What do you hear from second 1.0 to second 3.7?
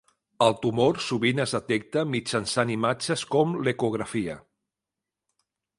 sovint es detecta mitjançant imatges com